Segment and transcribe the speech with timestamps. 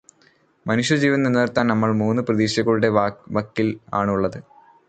[0.65, 2.91] മനുഷ്യജീവൻ നിലനിർത്താൻ നമ്മൾ മൂന്നു പ്രതീക്ഷകളുടെ
[3.37, 3.69] വക്കിൽ
[3.93, 4.39] ആണ് ഉള്ളത്